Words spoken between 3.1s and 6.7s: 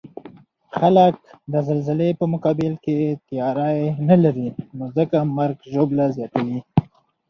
تیاری نلري، نو ځکه مرګ ژوبله زیاته وی